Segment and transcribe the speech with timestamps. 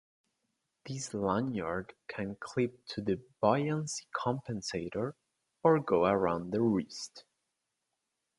[0.87, 5.13] This lanyard can clip to the buoyancy compensator
[5.61, 7.23] or go around the wrist.